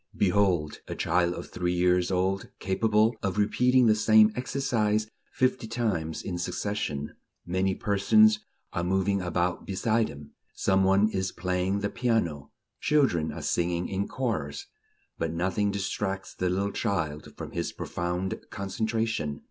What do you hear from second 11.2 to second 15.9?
playing the piano; children are singing in chorus; but nothing